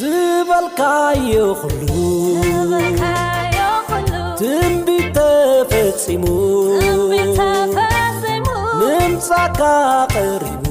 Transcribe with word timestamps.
ዝበልካ 0.00 0.82
ዮኽሉ 1.30 1.84
ትንቢት 4.40 5.16
ተፈፂሙ 5.16 6.24
ንምጻካ 8.80 9.60
ቐሪቡ 10.14 10.64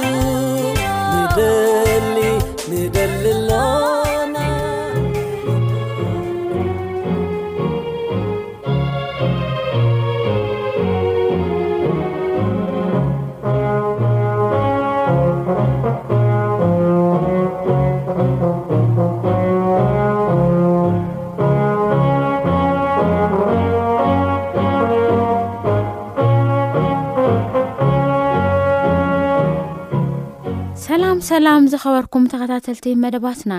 ኣላም 31.43 31.63
ዝኸበርኩም 31.71 32.25
ተኸታተልቲ 32.31 32.83
መደባትና 33.03 33.53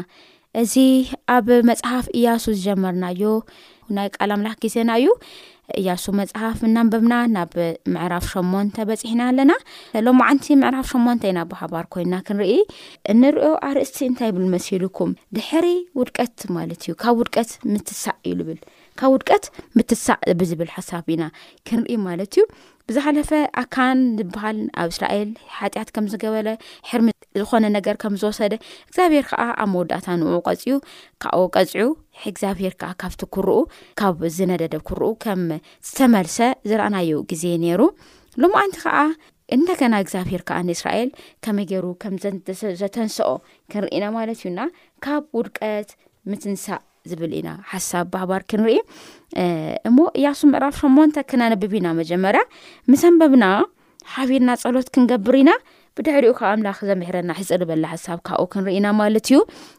እዚ 0.61 0.75
ኣብ 1.35 1.49
መፅሓፍ 1.69 2.07
እያሱ 2.19 2.45
ዝጀመርናዮ 2.59 3.23
ናይ 3.97 4.09
ቃል 4.17 4.31
ኣምላኽ 4.37 4.55
ግዜና 4.65 4.91
እዩ 5.01 5.09
እያሱ 5.81 6.05
መፅሓፍ 6.21 6.57
እናንበብና 6.69 7.15
ናብ 7.35 7.53
ምዕራፍ 7.95 8.25
ሸሞንተ 8.33 8.77
በፅሕና 8.91 9.21
ኣለና 9.33 9.53
ሎ 10.05 10.15
ንቲ 10.37 10.47
ምዕራፍ 10.63 10.87
ሸን 10.93 11.21
ኢና 11.31 11.41
ብሃር 11.51 11.87
ኮይና 11.97 12.15
ንርኢ 12.39 12.53
ንሪኦ 13.21 13.51
ኣርእስቲ 13.69 13.99
እንታይ 14.11 14.33
ብል 14.37 14.47
መሲም 14.55 15.13
ድሕ 15.39 15.51
ውድቀት 16.01 16.39
ማ 16.57 16.65
እዩ 16.77 16.95
ካብ 17.03 17.19
ውድቀት 17.23 17.51
ሳእ 18.05 18.19
ዩብልካብ 18.33 19.11
ውድቀት 19.17 19.45
ምትሳእ 19.79 20.21
ብዝብል 20.41 20.71
ሓሳብ 20.77 21.09
ኢና 21.17 21.25
ንኢ 21.83 21.97
ማዩዝሓፈኣ 22.07 23.43
ሃል 24.41 24.61
ኣብ 24.83 24.91
ስራል 24.99 25.29
ሓ 25.59 25.67
ዝገበ 26.15 26.35
ር 26.49 26.57
ዝኾነ 27.41 27.65
ነገር 27.77 27.95
ከም 28.03 28.15
ዝወሰደ 28.23 28.53
እግዚኣብሔር 28.89 29.25
ከዓ 29.31 29.41
ኣብ 29.63 29.69
መወዳእታ 29.73 30.07
ንውዑ 30.21 30.37
ቀፅኡ 30.49 30.65
ካብኦ 31.23 31.41
ቀፅዑ 31.57 31.85
እግዚኣብሄር 32.31 32.75
ከዓ 32.81 32.91
ካብቲ 33.03 33.23
ክርኡ 33.35 33.57
ካብ 34.01 34.21
ዝነደደ 34.37 34.77
ክርኡ 34.89 35.07
ከም 35.25 35.43
ዝተመልሰ 35.89 36.39
ዝረአናዩ 36.71 37.11
ግዜ 37.33 37.45
ነይሩ 37.65 37.81
ሎማዓንቲ 38.43 38.77
ከዓ 38.85 38.99
እንደገና 39.57 39.95
እግዚኣብሄር 40.05 40.43
ከዓ 40.49 40.59
ንእስራኤል 40.69 41.09
ከመይ 41.45 41.67
ገይሩ 41.71 41.87
ከም 42.03 42.15
ዘተንሰኦ 42.81 43.31
ክንሪኢ 43.73 43.93
ኢና 43.99 44.05
ማለት 44.19 44.39
እዩና 44.43 44.61
ካብ 45.07 45.25
ውድቀት 45.39 45.91
ምትንሳእ 46.31 46.83
ዝብል 47.11 47.33
ኢና 47.39 47.49
ሓሳብ 47.71 48.07
ባህባር 48.13 48.43
ክንርኢ 48.51 48.75
እሞ 49.89 49.99
እያሱ 50.19 50.41
ምዕራፍ 50.53 50.77
ሸሞንተ 50.83 51.25
ክነነብብ 51.31 51.73
ኢና 51.79 51.89
መጀመርያ 52.01 52.43
ምሰንበብና 52.93 53.45
ሓቢርና 54.15 54.51
ፀሎት 54.63 54.89
ክንገብር 54.95 55.37
ኢና 55.43 55.51
ብድሕሪኡ 55.99 56.31
ከብ 56.38 56.46
ኣምላኽ 56.55 56.79
ዘምሕረና 56.88 57.31
ሒፅርበላ 57.41 57.85
ሓሳብ 57.93 58.19
ካብኡ 58.29 58.46
ክንሪኢና 58.52 58.87
ማለት 59.00 59.26
እዩ 59.31 59.38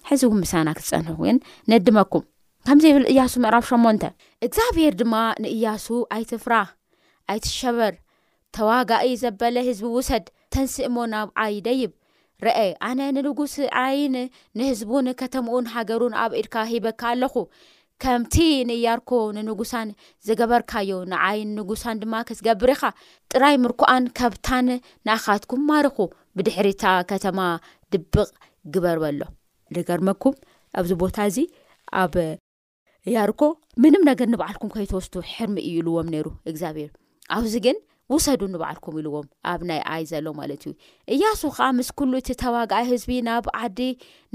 ሕዚ 0.10 0.22
እውን 0.28 0.40
ምሳና 0.44 0.68
ክትፀንሑግን 0.78 1.38
ንድመኩም 1.72 2.24
ከምዚ 2.68 2.86
ይብል 2.92 3.06
እያሱ 3.14 3.34
ምዕራፍ 3.44 3.66
ሸሞንተ 3.72 4.04
እግዚኣብሄር 4.46 4.94
ድማ 5.02 5.16
ንእያሱ 5.46 5.88
ኣይትፍራህ 6.16 6.70
ኣይትሸበር 7.34 7.94
ተዋጋኢ 8.58 9.08
ዘበለ 9.24 9.56
ህዝቢ 9.68 9.88
ውሰድ 9.98 10.26
ተንስእሞ 10.56 10.98
ናብ 11.14 11.30
ዓይ 11.44 11.56
ደይብ 11.68 11.92
ረአ 12.46 12.62
ኣነ 12.90 13.00
ንንጉስ 13.16 13.54
ዓይን 13.84 14.16
ንህዝቡን 14.60 15.08
ከተምኡን 15.20 15.70
ሃገሩን 15.74 16.14
ኣብ 16.24 16.32
ኤድካ 16.40 16.56
ሂበካ 16.72 17.02
ኣለኹ 17.14 17.36
ከምቲ 18.04 18.36
ንእያርኮ 18.70 19.12
ንንጉሳን 19.36 19.90
ዝገበርካዮ 20.28 20.92
ንዓይ 21.12 21.40
ንንጉሳን 21.54 22.00
ድማ 22.02 22.14
ክትገብር 22.28 22.70
ኢኻ 22.74 22.82
ጥራይ 23.32 23.56
ምርኩኣን 23.64 24.06
ከብታን 24.20 24.68
ንኣኻትኩም 25.08 25.62
ማርኩ 25.70 25.98
ብድሕሪታ 26.38 26.84
ከተማ 27.12 27.40
ድብቕ 27.94 28.16
ግበርበሎ 28.76 29.22
ንገርመኩም 29.76 30.36
ኣብዚ 30.80 30.92
ቦታ 31.04 31.18
እዚ 31.32 31.38
ኣብ 32.02 32.14
እያርኮ 33.10 33.42
ምንም 33.84 34.04
ነገር 34.12 34.28
ንባዓልኩም 34.34 34.70
ከይተወስዱ 34.76 35.16
ሕርሚ 35.34 35.58
እዩ 35.68 35.74
ኢልዎም 35.82 36.08
ነይሩ 36.14 36.28
እግዚኣብሄር 36.52 36.92
ኣብዚ 37.36 37.54
ግን 37.66 37.78
ውሰዱ 38.14 38.42
ንባዓልኩም 38.54 38.96
ኢልዎም 39.02 39.28
ኣብ 39.52 39.62
ናይ 39.70 39.80
ኣይ 39.94 40.04
ዘሎ 40.12 40.26
ማለት 40.40 40.64
እዩ 40.68 40.74
እያሱ 41.14 41.42
ከዓ 41.58 41.68
ምስ 41.78 41.90
ኩሉ 42.00 42.12
እቲ 42.22 42.30
ተዋጋኣ 42.44 42.82
ህዝቢ 42.92 43.12
ናብ 43.30 43.46
ዓዲ 43.66 43.80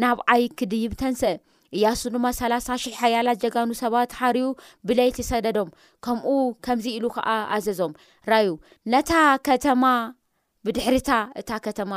ናብ 0.02 0.18
ዓይ 0.34 0.42
ክድይብተንስአ 0.60 1.32
እያሱ 1.76 2.00
ድማ 2.14 2.26
ሰላሳ 2.38 2.66
ሽሕ 2.82 2.94
ሓያላት 3.04 3.38
ጀጋኑ 3.42 3.68
ሰባት 3.80 4.14
ሓርዩ 4.20 4.44
ብለይቲ 4.88 5.16
ሰደዶም 5.30 5.68
ከምኡ 6.04 6.30
ከምዚ 6.64 6.86
ኢሉ 6.98 7.06
ከዓ 7.16 7.28
ኣዘዞም 7.56 7.92
ራዩ 8.32 8.48
ነታ 8.92 9.10
ከተማ 9.48 9.84
ብድሕርታ 10.66 11.10
እታ 11.42 11.50
ከተማ 11.66 11.92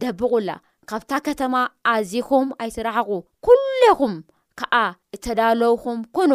ደብቑላ 0.00 0.50
ካብታ 0.90 1.10
ከተማ 1.26 1.54
ኣዚኩም 1.92 2.48
ኣይትረሓቑ 2.62 3.10
ኩለኹም 3.46 4.14
ከዓ 4.60 4.74
እተዳለውኩም 5.16 6.00
ኩኑ 6.16 6.32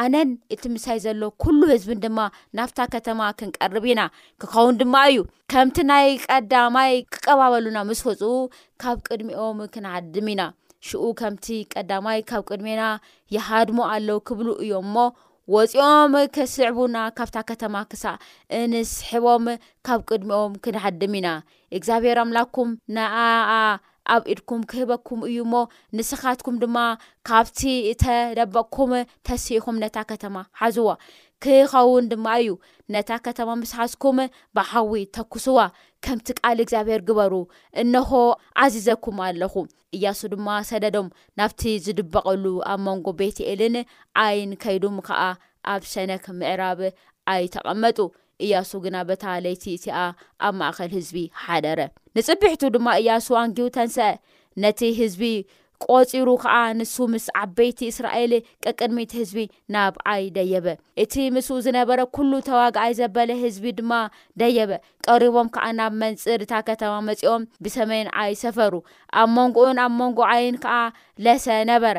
ኣነን 0.00 0.30
እቲ 0.54 0.62
ምሳይ 0.74 0.98
ዘሎ 1.04 1.22
ኩሉ 1.42 1.60
ህዝብን 1.72 1.98
ድማ 2.04 2.18
ናብታ 2.56 2.78
ከተማ 2.94 3.20
ክንቀርብ 3.38 3.84
ኢና 3.92 4.02
ክከውን 4.40 4.74
ድማ 4.80 4.94
እዩ 5.10 5.20
ከምቲ 5.52 5.78
ናይ 5.90 6.08
ቀዳማይ 6.26 6.92
ክቀባበሉና 7.14 7.78
ምስህፁ 7.90 8.20
ካብ 8.82 8.98
ቅድሚኦም 9.08 9.60
ክንዓድም 9.74 10.28
ኢና 10.34 10.42
ሽኡ 10.86 11.04
ከምቲ 11.20 11.46
ቀዳማይ 11.72 12.18
ካብ 12.30 12.42
ቅድሜና 12.48 12.82
የሃድሞ 13.34 13.78
ኣለው 13.92 14.18
ክብሉ 14.28 14.48
እዮም 14.64 14.86
ሞ 14.94 15.04
ወፂኦም 15.54 16.14
ክስዕቡና 16.34 16.96
ካብታ 17.16 17.36
ከተማ 17.50 17.74
ክሳእ 17.90 18.16
እንስሕቦም 18.60 19.44
ካብ 19.86 20.00
ቅድሚኦም 20.08 20.54
ክንሃድም 20.64 21.12
ኢና 21.18 21.28
እግዚኣብሔር 21.76 22.18
ኣምላኩም 22.24 22.70
ንኣኣ 22.94 23.52
ኣብ 24.14 24.24
ኢድኩም 24.32 24.60
ክህበኩም 24.70 25.20
እዩ 25.28 25.38
ሞ 25.52 25.60
ንስኻትኩም 25.98 26.56
ድማ 26.62 26.76
ካብቲ 27.28 27.60
እተደበኩም 27.92 28.92
ተሲኢኩም 29.26 29.80
ነታ 29.82 29.96
ከተማ 30.10 30.36
ሓዝዋ 30.60 30.86
ክኸውን 31.44 32.04
ድማ 32.12 32.26
እዩ 32.42 32.50
ነታ 32.92 33.10
ከተማ 33.24 33.48
ምስሓስኩም 33.62 34.18
ብሓዊ 34.56 34.92
ተኩስዋ 35.16 35.58
ከምቲ 36.04 36.28
ቃል 36.40 36.58
እግዚኣብሔር 36.64 37.00
ግበሩ 37.08 37.32
እንሆ 37.82 38.10
ዓዚዘኩም 38.62 39.16
ኣለኹ 39.26 39.54
እያሱ 39.96 40.20
ድማ 40.34 40.46
ሰደዶም 40.70 41.08
ናብቲ 41.40 41.62
ዝድበቐሉ 41.86 42.44
ኣብ 42.72 42.80
መንጎ 42.86 43.06
ቤት 43.20 43.38
ኤልን 43.50 43.76
ዓይን 44.24 44.52
ከይዱም 44.62 44.96
ከዓ 45.08 45.20
ኣብ 45.74 45.82
ሸነክ 45.92 46.24
ምዕራብ 46.40 46.80
ኣይተቐመጡ 47.34 47.98
እያሱ 48.46 48.70
ግና 48.86 48.96
በታለይቲ 49.08 49.64
እቲኣ 49.76 49.98
ኣብ 50.46 50.54
ማእከል 50.62 50.90
ህዝቢ 50.96 51.18
ሓደረ 51.44 51.80
ንፅቢሕቱ 52.16 52.62
ድማ 52.74 52.88
እያሱ 53.02 53.26
ኣንግ 53.42 53.58
ተንስአ 53.76 54.08
ነቲ 54.64 54.80
ህዝቢ 55.00 55.22
ቆፂሩ 55.92 56.28
ከዓ 56.42 56.56
ንሱ 56.78 56.94
ምስ 57.12 57.26
ዓበይቲ 57.42 57.78
እስራኤሊ 57.92 58.32
ቀቅድሚት 58.64 59.10
ህዝቢ 59.18 59.38
ናብ 59.74 59.94
ዓይ 60.12 60.22
ደየበ 60.36 60.66
እቲ 61.02 61.14
ምስ 61.34 61.48
ዝነበረ 61.66 61.98
ኩሉ 62.16 62.32
ተዋግዓይ 62.48 62.92
ዘበለ 63.00 63.30
ህዝቢ 63.44 63.64
ድማ 63.80 63.92
ደየበ 64.42 64.72
ቀሪቦም 65.10 65.48
ከዓ 65.56 65.64
ናብ 65.80 65.92
መንፅር 66.02 66.40
እታ 66.46 66.54
ከተማ 66.68 66.94
መፂኦም 67.08 67.42
ብሰመይን 67.66 68.08
ዓይ 68.22 68.32
ሰፈሩ 68.44 68.74
ኣብ 69.22 69.28
መንጎኡን 69.38 69.80
ኣብ 69.86 69.92
መንጎ 70.00 70.18
ዓይን 70.34 70.56
ከዓ 70.64 70.76
ለሰ 71.26 71.46
ነበረ 71.72 71.96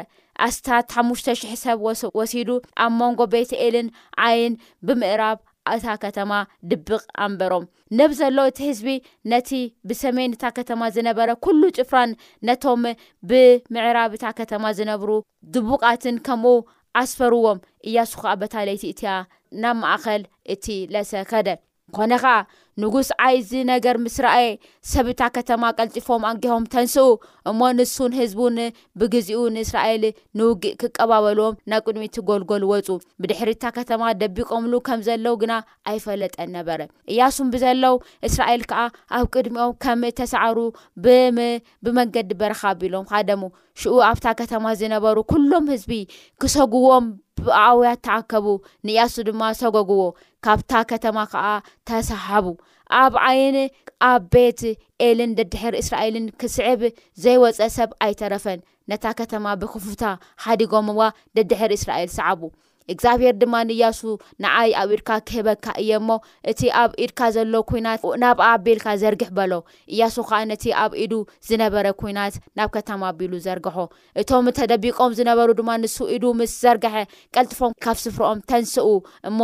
ኣስታት 0.47 0.89
ሓሙሽተ 0.95 1.27
ሽሕ 1.41 1.53
ሰብ 1.65 1.77
ወሲዱ 2.19 2.49
ኣብ 2.85 2.91
መንጎ 3.01 3.19
ቤትኤልን 3.35 3.87
ዓይን 4.27 4.53
ብምእራብ 4.87 5.37
እታ 5.75 5.85
ከተማ 6.03 6.31
ድብቅ 6.69 7.01
ኣንበሮም 7.25 7.65
ነብ 7.99 8.11
ዘሎ 8.19 8.37
እቲ 8.49 8.59
ህዝቢ 8.69 8.89
ነቲ 9.31 9.49
ብሰሜንታ 9.89 10.43
ከተማ 10.57 10.81
ዝነበረ 10.95 11.29
ኩሉ 11.45 11.61
ጭፍራን 11.77 12.11
ነቶም 12.47 12.83
ብምዕራብ 13.29 14.11
እታ 14.17 14.25
ከተማ 14.39 14.63
ዝነብሩ 14.79 15.09
ድቡቃትን 15.55 16.17
ከምኡ 16.27 16.55
ኣስፈርዎም 17.03 17.59
እያሱ 17.89 18.11
ከዓ 18.21 18.33
በታለይቲ 18.41 18.83
እትያ 18.93 19.09
ናብ 19.63 19.75
ማእከል 19.83 20.23
እቲ 20.55 20.65
ለሰ 20.93 21.11
ከደ 21.31 21.49
ኮነ 21.97 22.13
ከዓ 22.23 22.35
ንጉስ 22.81 23.07
ዓይ 23.25 23.35
ዚ 23.49 23.51
ነገር 23.71 23.95
ምስረኣ 24.03 24.33
ሰብታ 24.89 25.21
ከተማ 25.37 25.63
ቀልጢፎም 25.77 26.23
ኣንጌሆም 26.29 26.65
ተንስኡ 26.73 27.07
እሞ 27.49 27.59
ንሱን 27.77 28.11
ህዝቡን 28.19 28.57
ብግዚኡ 28.99 29.39
ንእስራኤል 29.55 30.03
ንውጊእ 30.37 30.77
ክቀባበልዎም 30.81 31.57
ና 31.69 31.81
ቅድሚትጎልጎል 31.85 32.63
ወፁ 32.71 32.87
ብድሕሪታ 33.23 33.63
ከተማ 33.79 34.01
ደቢቆምሉ 34.21 34.73
ከም 34.89 35.01
ዘለው 35.09 35.37
ግና 35.43 35.53
ኣይፈለጠን 35.91 36.49
ነበረ 36.59 36.79
እያሱ 37.13 37.37
ብዘለው 37.55 37.95
እስራኤል 38.29 38.63
ከዓ 38.71 38.81
ኣብ 39.19 39.25
ቅድሚኦም 39.35 39.75
ከም 39.85 40.03
ተሰዕሩ 40.21 40.59
ብመንገዲ 41.85 42.29
በረኻ 42.43 42.61
አቢሎም 42.73 43.07
ካደሙ 43.13 43.41
ሽኡ 43.81 43.95
ኣብታ 44.11 44.27
ከተማ 44.41 44.65
ዝነበሩ 44.81 45.17
ኩሎም 45.31 45.65
ህዝቢ 45.73 45.91
ክሰጉዎም 46.43 47.05
ብኣውያት 47.47 47.99
ተኣከቡ 48.05 48.45
ንእያሱ 48.87 49.15
ድማ 49.27 49.41
ሰጎግዎ 49.59 49.99
ካብታ 50.45 50.71
ከተማ 50.91 51.17
ከዓ 51.31 51.43
ተሰሓቡ 51.89 52.45
ኣብ 53.01 53.13
ዓይን 53.27 53.57
ኣብ 54.11 54.21
ቤት 54.33 54.61
ኤልን 55.05 55.31
ደድሕር 55.39 55.73
እስራኤልን 55.81 56.27
ክስዕብ 56.41 56.81
ዘይወፀ 57.23 57.59
ሰብ 57.77 57.89
ኣይተረፈን 58.05 58.59
ነታ 58.91 59.05
ከተማ 59.19 59.45
ብክፉታ 59.61 60.03
ሓዲጎምዋ 60.45 61.01
ደድሕር 61.37 61.71
እስራኤል 61.77 62.09
ሰዓቡ 62.19 62.43
እግዚኣብሄር 62.93 63.33
ድማ 63.39 63.53
ንእያሱ 63.69 63.99
ንዓይ 64.43 64.69
ኣብ 64.81 64.89
ኢድካ 64.95 65.09
ክህበካ 65.29 65.65
እየሞ 65.81 66.09
እቲ 66.51 66.61
ኣብ 66.81 66.91
ኢድካ 67.03 67.19
ዘሎ 67.35 67.53
ኩናት 67.69 68.03
ናብኣ 68.21 68.43
ኣቢልካ 68.57 68.85
ዘርግሕ 69.01 69.29
በሎ 69.37 69.53
እያሱ 69.93 70.15
ከዓ 70.29 70.39
ነቲ 70.51 70.63
ኣብ 70.83 70.91
ኢዱ 71.05 71.13
ዝነበረ 71.47 71.85
ኩናት 72.01 72.35
ናብ 72.59 72.69
ከተማ 72.75 73.01
ቢሉ 73.17 73.33
ዘርግሖ 73.47 73.75
እቶም 74.23 74.47
ተደቢቆም 74.59 75.17
ዝነበሩ 75.19 75.49
ድማ 75.59 75.69
ንሱ 75.83 75.97
ኢዱ 76.17 76.25
ምስ 76.41 76.53
ዘርግሐ 76.65 76.95
ቀልጥፎም 77.37 77.75
ካብ 77.85 77.99
ስፍሮኦም 78.05 78.41
ተንስኡ 78.51 78.87
እሞ 79.31 79.39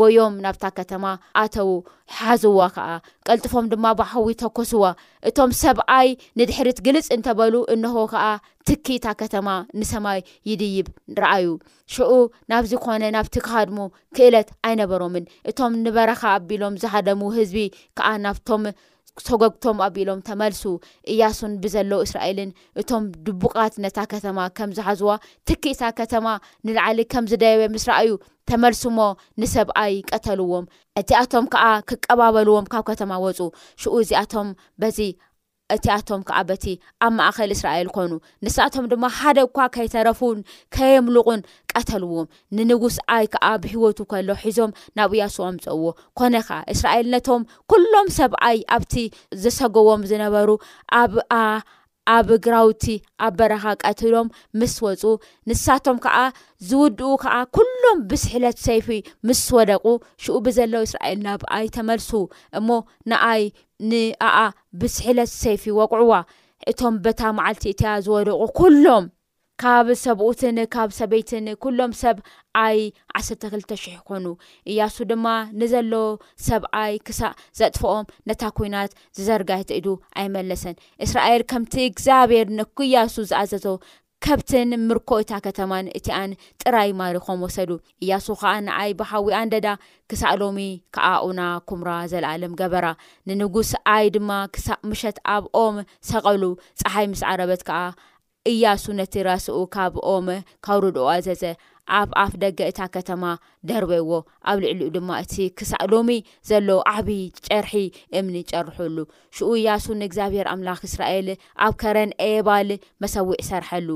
ጎዮም 0.00 0.36
ናብታ 0.46 0.64
ከተማ 0.80 1.04
ኣተዉ 1.44 1.68
ሓሓዝዋ 2.16 2.60
ከዓ 2.74 2.88
ቀልጥፎም 3.26 3.66
ድማ 3.72 3.84
ብሓዊ 4.00 4.28
ተኮስዋ 4.42 4.84
እቶም 5.28 5.50
ሰብኣይ 5.62 6.08
ንድሕሪት 6.38 6.78
ግልፅ 6.86 7.06
እንተበሉ 7.16 7.54
እንሆ 7.74 7.94
ከዓ 8.12 8.24
ትኪኢታ 8.68 9.06
ከተማ 9.20 9.48
ንሰማይ 9.80 10.20
ይድይብ 10.50 10.88
ንረኣዩ 11.14 11.46
ሽኡ 11.94 12.10
ናብዚኮነ 12.52 13.02
ናብቲ 13.16 13.36
ካሃድሙ 13.46 13.78
ክእለት 14.18 14.50
ኣይነበሮምን 14.68 15.28
እቶም 15.50 15.74
ንበረካ 15.84 16.22
ኣቢሎም 16.36 16.76
ዝሃደሙ 16.84 17.20
ህዝቢ 17.38 17.60
ከዓ 17.98 18.08
ናብቶም 18.26 18.64
ሰጎግቶም 19.26 19.78
ኣቢሎም 19.86 20.18
ተመልሱ 20.28 20.62
እያሱን 21.12 21.52
ብዘሎዉ 21.62 21.92
እስራኤልን 22.06 22.50
እቶም 22.80 23.04
ድቡቃት 23.26 23.74
ነታ 23.84 23.98
ከተማ 24.12 24.38
ከም 24.58 24.70
ዝሓዝዋ 24.78 25.12
ትኪኢታ 25.50 25.82
ከተማ 26.00 26.26
ንላዕሊ 26.68 27.00
ከም 27.14 27.26
ዝደበበ 27.32 27.62
ምስ 27.76 27.86
ረእዩ 27.90 28.12
ተመልሱ 28.50 28.82
ሞ 28.98 29.06
ንሰብኣይቀተልዎም 29.40 30.66
እቲኣቶም 31.00 31.46
ከዓ 31.52 31.64
ክቀባበልዎም 31.90 32.68
ካብ 32.72 32.84
ከተማ 32.90 33.10
ወፁ 33.24 33.38
ሽኡ 33.82 33.94
እዚኣቶም 34.04 34.48
በዚ 34.82 34.98
እቲኣቶም 35.74 36.20
ከዓ 36.28 36.38
በቲ 36.48 36.64
ኣብ 37.04 37.12
ማእከል 37.18 37.50
እስራኤል 37.54 37.88
ኮኑ 37.96 38.10
ንሳቶም 38.44 38.84
ድማ 38.92 39.04
ሓደ 39.18 39.38
ኳ 39.56 39.66
ከይተረፉን 39.74 40.38
ከየምልቁን 40.74 41.40
ቀተልዎም 41.76 42.28
ንንጉስ 42.58 42.96
ዓይ 43.16 43.24
ከዓ 43.32 43.44
ብሂወቱ 43.64 43.98
ከሎ 44.12 44.28
ሒዞም 44.44 44.70
ናብ 44.98 45.12
ኢያስኦም 45.18 45.58
ፀዎ 45.64 45.82
ኮነ 46.20 46.34
ከዓ 46.48 46.60
እስራኤል 46.74 47.08
ነቶም 47.14 47.42
ኩሎም 47.72 48.08
ሰብኣይ 48.20 48.58
ኣብቲ 48.76 48.94
ዘሰጎቦም 49.44 50.04
ዝነበሩ 50.12 50.48
ኣብ 51.02 51.12
ኣብ 52.14 52.28
ግራውቲ 52.44 52.84
ኣ 53.24 53.26
በረኻ 53.38 53.64
ቀትሎም 53.86 54.28
ምስ 54.60 54.74
ወፁ 54.84 55.02
ንሳቶም 55.48 55.98
ከዓ 56.04 56.16
ዝውድኡ 56.68 57.08
ከዓ 57.22 57.34
ኩሎም 57.56 57.98
ብስሕለት 58.10 58.58
ሰይፊ 58.66 58.88
ምስ 59.28 59.42
ወደቁ 59.58 59.84
ሽኡ 60.24 60.36
ብዘለዉ 60.46 60.82
እስራኤል 60.88 61.20
ናብኣይ 61.26 61.66
ተመልሱ 61.76 62.10
እሞ 62.60 62.68
ንኣይ 63.12 63.44
ንኣኣ 63.90 64.36
ብስሒለት 64.80 65.32
ሰይፊ 65.44 65.64
ወቅዕዋ 65.80 66.12
እቶም 66.72 66.94
በታ 67.06 67.20
መዓልቲ 67.38 67.64
እትያ 67.72 67.88
ዝወደቁ 68.06 68.40
ኩሎም 68.60 69.04
ካብ 69.62 69.86
ሰብኡትን 70.02 70.58
ካብ 70.74 70.90
ሰበይትን 70.96 71.46
ኩሎም 71.62 71.92
ሰብ 72.00 72.16
ዓይ 72.64 72.76
ዓስርተክልተ 73.18 73.70
ሽሕ 73.82 73.96
ኮኑ 74.08 74.26
እያሱ 74.70 74.96
ድማ 75.10 75.26
ንዘሎ 75.60 75.92
ሰብ 76.46 76.62
ዓይ 76.82 76.92
ክሳእ 77.06 77.32
ዘጥፍኦም 77.58 78.04
ነታ 78.30 78.42
ኩናት 78.58 78.92
ዝዘርጋይቲ 79.18 79.70
እዱ 79.80 79.86
ኣይመለሰን 80.22 80.76
እስራኤል 81.04 81.42
ከምቲ 81.52 81.74
እግዚኣብሔር 81.88 82.48
ንኩያሱ 82.58 83.16
ዝኣዘቶ 83.30 83.66
ከብትን 84.26 84.70
ምርኮ 84.86 85.10
እታ 85.22 85.32
ከተማን 85.46 85.88
እቲ 85.98 86.06
ኣን 86.20 86.30
ጥራይ 86.62 86.90
ማሪኮም 87.00 87.42
ወሰዱ 87.46 87.70
እያሱ 88.04 88.26
ከዓ 88.42 88.52
ንኣይ 88.66 88.92
ብሓዊ 89.00 89.26
ኣ 89.38 89.40
ንደዳ 89.48 89.68
ክሳእ 90.12 90.34
ሎሚ 90.42 90.58
ከዓ 90.96 91.06
ኡና 91.30 91.40
ኩምራ 91.70 91.90
ዘለኣለም 92.12 92.54
ገበራ 92.60 92.86
ንንጉስ 93.30 93.70
ዓይ 93.96 94.06
ድማ 94.18 94.30
ክሳእ 94.56 94.80
ምሸት 94.90 95.18
ኣብኦም 95.34 95.76
ሰቐሉ 96.10 96.42
ፀሓይ 96.82 97.06
ምስ 97.14 97.22
ዓረበት 97.32 97.62
ከዓ 97.70 97.80
እያሱ 98.52 98.84
ነቲ 99.00 99.14
ራስኡ 99.28 99.58
ካብኦም 99.74 100.26
ካብ 100.64 100.78
ሩድኡ 100.84 101.06
ኣዘዘ 101.14 101.42
ኣፍ 101.98 102.10
ኣፍ 102.22 102.32
ደገ 102.40 102.58
እታ 102.70 102.80
ከተማ 102.94 103.22
ደርበይዎ 103.68 104.10
ኣብ 104.50 104.56
ልዕሊ 104.62 104.80
ኡ 104.86 104.88
ድማ 104.96 105.10
እቲ 105.24 105.34
ክሳእ 105.58 105.84
ሎሚ 105.92 106.10
ዘሎ 106.48 106.68
ዓዓብዪ 106.92 107.20
ጨርሒ 107.46 107.72
እምኒ 108.18 108.34
ጨርሑሉ 108.50 108.96
ሽኡ 109.36 109.48
እያሱ 109.60 109.84
ንእግዚኣብሄር 110.00 110.46
ኣምላኽ 110.52 110.80
እስራኤል 110.88 111.28
ኣብ 111.66 111.72
ከረን 111.82 112.10
ኤባል 112.26 112.70
መሰዊዕ 113.04 113.36
ይሰርሐሉ 113.42 113.88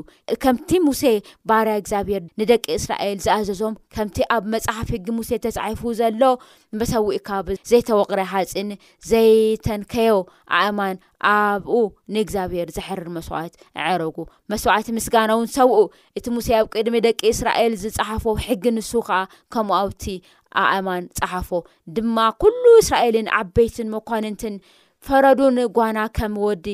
ከምቲ 0.44 0.70
ሙሴ 0.86 1.02
ባርያ 1.50 1.74
እግዚኣብሄር 1.82 2.22
ንደቂ 2.42 2.64
እስራኤል 2.80 3.18
ዝኣዘዞም 3.26 3.76
ከምቲ 3.96 4.16
ኣብ 4.36 4.46
መፅሓፍ 4.56 4.88
ህጊ 4.96 5.06
ሙሴ 5.18 5.30
ተፃሒፉ 5.46 5.82
ዘሎ 6.00 6.22
መሰዊዕ 6.82 7.20
ካብ 7.28 7.48
ዘይተወቕረ 7.72 8.20
ሓፂን 8.32 8.70
ዘይተንከዮ 9.12 10.16
ኣእማን 10.60 10.96
ኣብኡ 11.30 11.74
ንእግዚኣብሄር 12.14 12.68
ዘሕርር 12.76 13.08
መስዋዕት 13.16 13.52
ዕረጉ 13.88 14.16
መስዋዕቲ 14.52 14.86
ምስጋና 14.98 15.30
እውን 15.36 15.48
ሰብኡ 15.56 15.76
እቲ 16.18 16.26
ሙሴ 16.36 16.48
ኣብ 16.60 16.66
ቅድሚ 16.76 16.96
ደቂ 17.06 17.20
እስራኤል 17.34 17.74
ዝፀሓፈ 17.82 18.24
ሕጊ 18.46 18.64
ንሱ 18.78 18.90
ከዓ 19.08 19.20
ከምኡ 19.54 19.74
ኣብቲ 19.82 20.04
ኣእማን 20.62 21.04
ፀሓፎ 21.18 21.50
ድማ 21.98 22.16
ኩሉ 22.44 22.62
እስራኤልን 22.82 23.28
ዓበይትን 23.42 23.90
መኳንንትን 23.96 24.56
ፈረዱ 25.06 25.40
ን 25.58 25.68
ጓና 25.78 25.98
ከም 26.18 26.34
ወዲ 26.46 26.66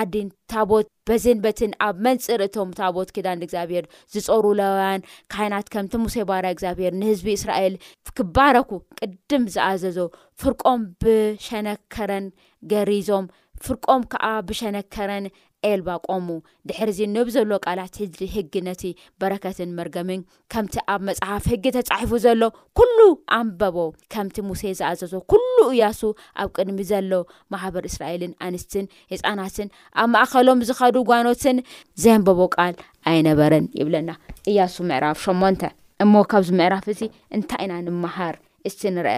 ዓዲን 0.00 0.26
ታቦት 0.52 0.86
በዝን 1.08 1.38
በትን 1.44 1.70
ኣብ 1.84 1.96
መንፅር 2.06 2.40
እቶም 2.46 2.70
ታቦት 2.78 3.10
ክዳንእግዚኣብሄር 3.16 3.84
ዝፀሩለውያን 4.14 5.00
ካይናት 5.32 5.66
ከምቲ 5.72 5.94
ሙሴ 6.02 6.16
ባራ 6.30 6.46
እግዚኣብሄር 6.54 6.92
ንህዝቢ 7.00 7.28
እስራኤል 7.38 7.74
ክባረኩ 8.18 8.70
ቅድም 8.98 9.44
ዝኣዘዞ 9.54 9.98
ፍርቆም 10.42 10.82
ብሸነከረን 11.04 12.26
ገሪዞም 12.72 13.26
ፍርቆም 13.66 14.02
ከዓ 14.12 14.24
ብሸነከረን 14.48 15.26
ኤልባ 15.68 15.88
ቆሙ 16.08 16.28
ድሕርዚ 16.68 16.98
ነብ 17.14 17.28
ዘሎ 17.34 17.52
ቃልት 17.66 17.96
ህጊ 18.34 18.52
ነቲ 18.66 18.82
በረከትን 19.20 19.70
መርገምን 19.78 20.20
ከምቲ 20.52 20.74
ኣብ 20.92 21.00
መፅሓፍ 21.08 21.46
ህጊ 21.52 21.64
ተፃሒፉ 21.76 22.10
ዘሎ 22.24 22.42
ኩሉ 22.78 22.98
ኣንበቦ 23.38 23.76
ከምቲ 24.14 24.36
ሙሴ 24.48 24.62
ዝኣዘዞ 24.80 25.12
ኩሉ 25.32 25.56
እያሱ 25.76 26.00
ኣብ 26.42 26.50
ቅድሚ 26.58 26.78
ዘሎ 26.90 27.10
ማሕበር 27.54 27.86
እስራኤልን 27.90 28.34
ኣንስትን 28.48 28.86
ህፃናትን 29.14 29.70
ኣብ 30.02 30.08
ማእከሎም 30.14 30.62
ዝኸዱ 30.68 30.96
ጓኖትን 31.10 31.58
ዘንበቦ 32.04 32.40
ቃል 32.56 32.76
ኣይነበረን 33.12 33.66
ይብለና 33.80 34.12
እያሱ 34.52 34.74
ምዕራፍ 34.90 35.18
ሸሞንተ 35.26 35.64
እሞ 36.04 36.14
ካብዚ 36.34 36.48
ምዕራፍ 36.60 36.86
እዚ 36.94 37.02
እንታይ 37.38 37.64
ኢና 37.66 37.74
ንምሃር 37.88 38.34
እቲ 38.70 38.80
ንርአ 38.98 39.16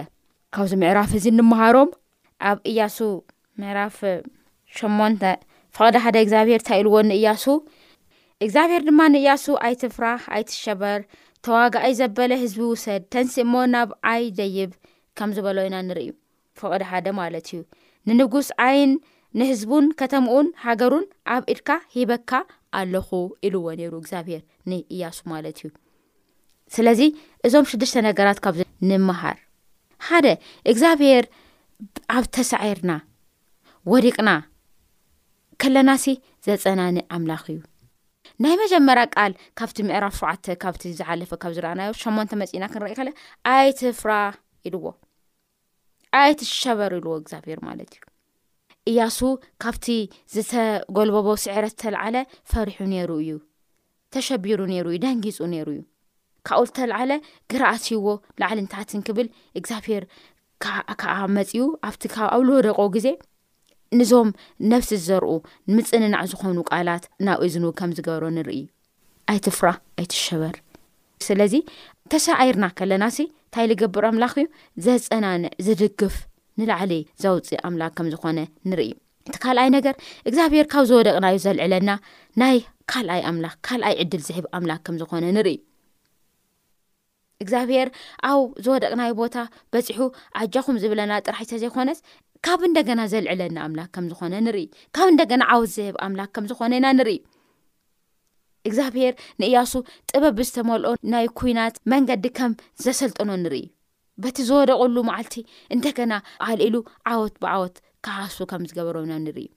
ካብዚ 0.57 0.71
ምዕራፍ 0.85 1.09
እዚ 1.19 1.25
ንምሃሮም 1.41 1.89
ኣብ 2.49 2.57
እያሱ 2.71 2.97
ምዕራፍ 3.61 3.97
ሸሞን 4.77 5.13
ፍቐዲ 5.75 5.95
ሓደ 6.05 6.15
እግዚኣብሄር 6.25 6.59
እንታይ 6.61 6.79
ኢልዎ 6.81 6.95
ንእያሱ 7.09 7.43
እግዚኣብሄር 8.45 8.81
ድማ 8.87 8.99
ንእያሱ 9.13 9.45
ኣይት 9.65 9.81
ፍራህ 9.95 10.23
ኣይትሸበር 10.37 10.99
ተዋግኣይ 11.45 11.93
ዘበለ 11.99 12.31
ህዝቢ 12.43 12.61
ውሰድ 12.71 13.03
ተንሲ 13.13 13.35
ሞ 13.51 13.61
ናብ 13.73 13.89
ዓይ 14.11 14.23
ዘይብ 14.39 14.71
ከም 15.19 15.29
ዝበሎ 15.37 15.57
ኢና 15.67 15.77
ንሪኢ 15.89 16.07
ፍቅዲ 16.61 16.81
ሓደ 16.91 17.07
ማለት 17.19 17.47
እዩ 17.53 17.59
ንንጉስ 18.07 18.49
ዓይን 18.65 18.91
ንህዝቡን 19.39 19.85
ከተምኡን 19.99 20.47
ሃገሩን 20.65 21.05
ኣብ 21.35 21.43
ኢድካ 21.53 21.69
ሂበካ 21.95 22.31
ኣለኹ 22.79 23.09
ኢልዎ 23.47 23.65
ነይሩ 23.81 23.93
እግዚኣብሄር 24.01 24.41
ንእያሱ 24.71 25.17
ማለት 25.33 25.59
እዩ 25.63 25.71
ስለዚ 26.75 27.01
እዞም 27.47 27.65
ሽዱሽተ 27.73 27.97
ነገራት 28.09 28.39
ካብ 28.43 28.57
ንምሃር 28.89 29.39
ሓደ 30.09 30.27
እግዚኣብሄር 30.71 31.25
ኣብ 32.17 32.25
ተሳዒርና 32.35 32.91
ወዲቅና 33.89 34.31
ከለናሲ 35.61 36.05
ዘፀናኒ 36.45 36.95
ኣምላኽ 37.15 37.43
እዩ 37.53 37.59
ናይ 38.43 38.55
መጀመርያ 38.61 39.03
ቃል 39.17 39.31
ካብቲ 39.59 39.77
ምዕራፍ 39.87 40.13
ሸዓተ 40.19 40.45
ካብቲ 40.63 40.83
ዝሓለፈ 40.97 41.31
ካብ 41.43 41.51
ዝረኣናዮ 41.55 41.91
ሸሞንተ 42.01 42.31
መፂና 42.41 42.63
ክንርአእ 42.71 42.95
ከለ 42.99 43.09
ኣይትፍራ 43.53 44.11
ኢልዎ 44.69 44.85
ኣይትሸበር 46.21 46.93
ኢልዎ 46.99 47.13
እግዚኣብሄር 47.21 47.59
ማለት 47.67 47.89
እዩ 47.99 48.03
እያሱ 48.91 49.17
ካብቲ 49.65 49.87
ዝተጎልበቦ 50.33 51.27
ስዕረት 51.45 51.73
ዝተላዓለ 51.77 52.15
ፈሪሑ 52.53 52.79
ነሩ 52.93 53.09
እዩ 53.23 53.33
ተሸቢሩ 54.15 54.59
ነሩ 54.73 54.85
እዩ 54.93 55.01
ደንጊፁ 55.07 55.39
ነይሩ 55.55 55.67
እዩ 55.75 55.81
ካብኡ 56.49 56.61
ዝተላዓለ 56.69 57.11
ግራኣትይዎ 57.53 58.15
ላዕሊ 58.43 58.59
እንታትን 58.65 59.03
ክብል 59.09 59.27
እግዚኣብሄር 59.61 60.05
ከዓ 61.01 61.17
መፅኡ 61.39 61.65
ኣብቲ 61.89 62.03
ኣብ 62.35 62.41
ዝወደቆ 62.47 62.79
ግዜ 62.97 63.07
ንዞም 63.99 64.29
ነፍሲ 64.71 64.91
ዘርኡ 65.07 65.31
ንምፅንናዕ 65.71 66.21
ዝኾኑ 66.31 66.57
ቃላት 66.71 67.03
ናብ 67.25 67.39
እዝን 67.45 67.63
ከም 67.79 67.89
ዝገብሮ 67.97 68.23
ንርኢ 68.35 68.59
ኣይት 69.31 69.45
ፍራ 69.57 69.67
ኣይት 69.99 70.13
ሸበር 70.25 70.55
ስለዚ 71.27 71.53
ተሰኣይርና 72.11 72.65
ከለና 72.77 73.03
ሲ 73.15 73.19
እንታይ 73.31 73.65
ዝግብር 73.71 74.05
ኣምላኽ 74.11 74.33
እዩ 74.41 74.47
ዘፀናነዕ 74.85 75.49
ዝድግፍ 75.65 76.15
ንላዕሊ 76.59 76.93
ዘውፅእ 77.23 77.61
ኣምላክ 77.69 77.91
ከም 77.97 78.07
ዝኾነ 78.13 78.39
ንርኢ 78.69 78.89
እቲ 79.29 79.35
ካልኣይ 79.43 79.69
ነገር 79.77 79.95
እግዚኣብሄር 80.29 80.65
ካብ 80.71 80.83
ዝወደቕና 80.91 81.25
እዩ 81.33 81.37
ዘልዕለና 81.45 81.89
ናይ 82.41 82.57
ካልኣይ 82.91 83.21
ኣምላኽ 83.31 83.53
ካልኣይ 83.67 83.95
ዕድል 84.03 84.23
ዝህብ 84.29 84.45
ኣምላኽ 84.57 84.79
ከም 84.85 84.95
ዝኾነ 85.01 85.23
ንርኢ 85.37 85.57
እግዚኣብሄር 87.43 87.87
ኣብ 88.29 88.41
ዝወደቕናይ 88.65 89.11
ቦታ 89.21 89.35
በፂሑ 89.73 90.01
ዓጃኹም 90.41 90.75
ዝብለና 90.81 91.11
ጥራሕተ 91.27 91.51
ዘይኮነስ 91.63 91.99
ካብ 92.45 92.61
እንደገና 92.67 93.01
ዘልዕለኒ 93.11 93.55
ኣምላክ 93.65 93.89
ከም 93.95 94.05
ዝኾነ 94.11 94.33
ንርኢ 94.45 94.59
ካብ 94.95 95.07
እንደገና 95.13 95.41
ዓወት 95.53 95.71
ዘህብ 95.75 95.95
ኣምላክ 96.05 96.29
ከም 96.35 96.45
ዝኾነ 96.51 96.71
ኢና 96.79 96.87
ንርኢ 96.97 97.17
እግዚኣብሄር 98.67 99.13
ንእያሱ 99.41 99.71
ጥበብዝተመልኦ 100.09 100.89
ናይ 101.13 101.27
ኩናት 101.39 101.75
መንገዲ 101.93 102.25
ከም 102.39 102.51
ዘሰልጠኖ 102.85 103.29
ንርኢ 103.43 103.61
በቲ 104.23 104.37
ዝወደቕሉ 104.49 104.95
መዓልቲ 105.09 105.35
እንደገና 105.75 106.13
ኣልእሉ 106.47 106.75
ዓወት 107.11 107.35
ብዓወት 107.43 107.77
ካሓሱ 108.07 108.37
ከም 108.51 108.65
ዝገበሮና 108.71 109.11
ንርኢ 109.25 109.47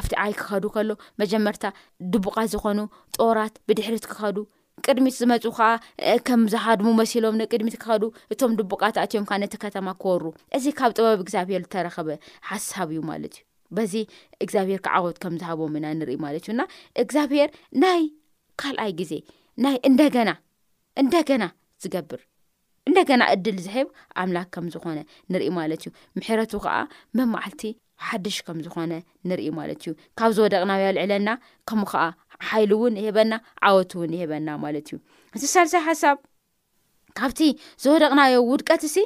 ኣብቲ 0.00 0.12
ዓይ 0.24 0.32
ክኸዱ 0.40 0.64
ከሎ 0.76 0.90
መጀመርታ 1.22 1.64
ድቡቃት 2.12 2.48
ዝኾኑ 2.54 2.78
ጦራት 3.18 3.54
ብድሕሪት 3.68 4.04
ክኸዱ 4.12 4.36
ቅድሚት 4.86 5.14
ዝመፁ 5.20 5.44
ከዓ 5.56 5.66
ከም 6.28 6.40
ዝሃድሙ 6.52 6.88
መሲሎም 7.00 7.36
ንቅድሚት 7.40 7.74
ክኸዱ 7.82 8.02
እቶም 8.32 8.52
ድቡቃ 8.58 8.82
ትኣትዮም 8.96 9.26
ካ 9.30 9.38
ነቲ 9.42 9.54
ከተማ 9.64 9.88
ክበሩ 10.02 10.24
እዚ 10.56 10.64
ካብ 10.78 10.90
ጥበብ 10.96 11.20
እግዚኣብሄር 11.24 11.62
ዝተረኸበ 11.66 12.08
ሓሳብ 12.48 12.88
እዩ 12.94 13.00
ማለት 13.10 13.34
እዩ 13.38 13.44
በዚ 13.76 13.94
እግዚኣብሄር 14.44 14.80
ክዓወት 14.86 15.16
ከም 15.22 15.34
ዝሃቦም 15.42 15.76
ኢና 15.80 15.86
ንርኢ 16.00 16.16
ማለት 16.24 16.44
እዩና 16.48 16.62
እግዚኣብሄር 17.02 17.50
ናይ 17.84 18.02
ካልኣይ 18.62 18.92
ግዜ 19.00 19.12
ናይ 19.66 19.76
እንደገና 19.90 20.30
እንደገና 21.02 21.44
ዝገብር 21.84 22.22
እንደገና 22.90 23.22
ዕድል 23.34 23.58
ዝሕብ 23.66 23.88
ኣምላክ 24.20 24.48
ከም 24.54 24.66
ዝኾነ 24.74 24.98
ንርኢ 25.32 25.48
ማለት 25.58 25.82
እዩ 25.84 25.90
ምሕረቱ 26.18 26.52
ከዓ 26.64 26.76
መማዓልቲ 27.18 27.62
ሓደሽ 28.06 28.36
ከም 28.46 28.58
ዝኾነ 28.66 28.92
ንርኢ 29.30 29.48
ማለት 29.58 29.80
እዩ 29.84 29.92
ካብ 30.18 30.30
ዝወደቕናዊ 30.36 30.80
ያልዕለና 30.88 31.28
ከምኡ 31.70 31.90
ከዓ 31.92 32.06
ሓይሉ 32.48 32.70
እውን 32.80 32.94
ይህበና 33.02 33.34
ዓወት 33.68 33.92
እውን 33.96 34.12
ይሄበና 34.16 34.48
ማለት 34.64 34.86
እዩ 34.94 34.98
እዚ 35.36 35.42
ሳለሰይ 35.54 35.82
ሓሳብ 35.88 36.16
ካብቲ 37.18 37.40
ዝወደቕናዮ 37.82 38.34
ውድቀት 38.50 38.82
እሲ 38.88 38.96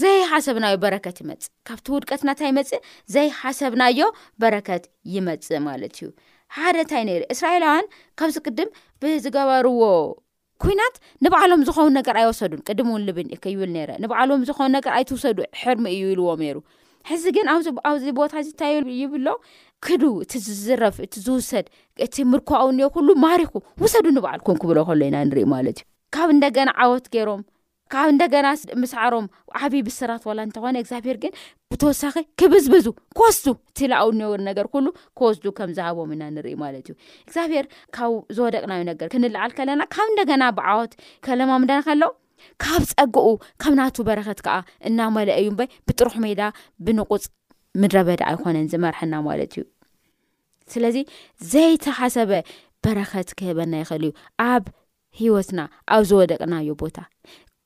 ዘይሓሰብናዮ 0.00 0.74
በረከት 0.84 1.16
ይመፅ 1.22 1.44
ካብቲ 1.68 1.86
ውድቀት 1.94 2.22
ናንታይ 2.28 2.48
ይመፅ 2.52 2.70
ዘይሓሰብናዮ 3.14 4.00
በረከት 4.42 4.84
ይመፅ 5.14 5.46
ማለት 5.68 5.94
እዩ 6.00 6.08
ሓደ 6.56 6.74
እንታይ 6.84 7.04
ነይረ 7.08 7.22
እስራኤላውያን 7.34 7.86
ካብዚ 8.20 8.36
ቅድም 8.46 8.70
ብዝገበርዎ 9.02 9.82
ኩናት 10.64 10.96
ንባዓሎም 11.24 11.60
ዝኸውን 11.68 11.94
ነገር 11.98 12.16
ኣይወሰዱን 12.22 12.60
ቅድም 12.68 12.88
እውን 12.90 13.04
ልብንይብል 13.08 13.70
ነረ 13.76 13.90
ንበዓሎም 14.02 14.42
ዝኸውኑ 14.48 14.70
ነገር 14.78 14.92
ኣይትወሰዱ 14.98 15.38
ሕርሚ 15.60 15.84
እዩ 15.96 16.02
ኢልዎም 16.12 16.40
ነይሩ 16.44 16.58
ሕዚ 17.10 17.24
ግን 17.36 17.46
ኣብዚ 17.90 18.04
ቦታ 18.18 18.34
ዝታይ 18.48 18.74
ይብሎ 19.02 19.26
ክዱ 19.86 20.02
እቲ 20.22 20.32
ዝዝረፍ 20.46 20.96
እቲ 21.04 21.14
ዝውሰድ 21.26 21.66
እቲ 22.04 22.14
ምርክ 22.32 22.48
ኣውንዮ 22.58 22.84
ኩሉ 22.96 23.08
ማሪኩ 23.24 23.52
ውሰዱ 23.82 24.06
ንባዓል 24.16 24.40
ኩን 24.46 24.56
ክብሎ 24.62 24.78
ከሎ 24.88 25.00
ኢና 25.08 25.16
ንርኢ 25.28 25.42
ማለት 25.54 25.78
እዩ 25.82 25.86
ካብ 26.14 26.28
እንደገና 26.34 26.68
ዓወት 26.84 27.06
ገይሮም 27.14 27.42
ካብ 27.92 28.08
ንደገና 28.16 28.48
ምስዓሮም 28.82 29.26
ዓብይ 29.62 29.82
ብስራት 29.88 30.22
ወላ 30.28 30.38
እንተኾነ 30.48 30.76
ግዚኣብሄር 30.84 31.16
ግን 31.22 31.32
ብተወሳኺ 31.70 32.14
ክብዝብዙ 32.40 32.86
ክወስዱ 33.16 33.46
እቲ 33.72 33.78
ኣውን 34.00 34.42
ነገር 34.48 34.66
ኩሉ 34.74 34.86
ክወስዱ 35.18 35.44
ከምዝሃቦም 35.58 36.12
ኢና 36.16 36.22
ንርኢ 36.36 36.54
ማለት 36.64 36.86
እዩ 36.90 36.94
ግዚኣብሄር 37.30 37.66
ካብ 37.98 38.14
ዝወደቅናዩነገር 38.38 39.10
ክንልዓል 39.14 39.52
ከለና 39.58 39.82
ካብ 39.96 40.08
ንደገና 40.14 40.46
ብዓወት 40.58 40.94
ከለማምዳንከሎ 41.28 42.02
ካብ 42.62 42.82
ፀግኡ 42.92 43.26
ካብ 43.62 43.72
ናቱ 43.80 43.96
በረኸት 44.06 44.38
ከዓ 44.46 44.54
እናመልአእዩ 44.88 45.48
በ 45.58 45.66
ብጥሩሕ 45.88 46.14
ሜዳ 46.24 46.40
ብንቁፅ 46.84 47.26
ምድረበድ 47.80 48.20
ኣይኮነን 48.30 48.66
ዝመርሐና 48.72 49.14
ማለት 49.28 49.52
እዩ 49.58 49.64
ስለዚ 50.72 50.96
ዘይተሓሰበ 51.52 52.32
በረከት 52.84 53.28
ክህበና 53.38 53.72
ይኽእል 53.82 54.04
እዩ 54.08 54.12
ኣብ 54.50 54.64
ሂወትና 55.20 55.60
ኣብ 55.94 56.02
ዝወደቅናዮ 56.10 56.68
ቦታ 56.82 56.98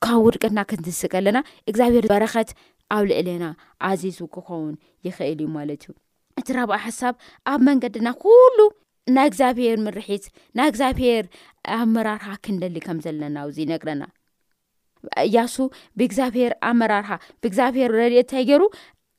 ካብ 0.05 0.19
ውድቀትና 0.25 0.59
ክንትስቀ 0.69 1.13
ኣለና 1.19 1.37
እግዚኣብሄር 1.69 2.05
በረኸት 2.11 2.49
ኣብ 2.95 3.03
ልዕልና 3.11 3.45
ኣዚዙ 3.89 4.17
ክኸውን 4.35 4.73
ይኽእል 5.07 5.39
እዩ 5.43 5.47
ማለት 5.57 5.81
እዩ 5.85 5.93
እቲ 6.39 6.47
ራብኣ 6.57 6.77
ሓሳብ 6.87 7.13
ኣብ 7.51 7.59
መንገድና 7.69 8.07
ኩሉ 8.23 8.57
ናይ 9.15 9.27
እግዚኣብሄር 9.29 9.77
ምርሒት 9.85 10.25
ናይ 10.59 10.67
እግዚኣብሄር 10.71 11.25
ኣመራርሓ 11.79 12.29
ክንደሊ 12.45 12.77
ከም 12.85 12.97
ዘለና 13.05 13.37
ኣብዚ 13.45 13.57
ይነግረና 13.63 14.03
እያሱ 15.27 15.55
ብእግዚኣብሄር 15.97 16.53
ኣመራርሓ 16.69 17.09
ብእግዚኣብሄር 17.41 17.91
ረድኦ 17.99 18.19
ንታይ 18.23 18.43
ገይሩ 18.49 18.63